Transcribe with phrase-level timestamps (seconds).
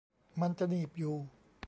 [0.41, 1.15] มันจะหนีบอยู่